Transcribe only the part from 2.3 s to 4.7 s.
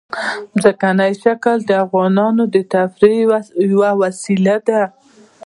د تفریح یوه وسیله